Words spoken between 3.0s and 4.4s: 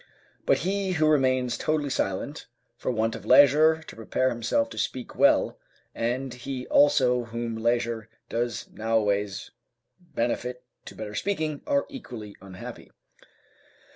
of leisure to prepare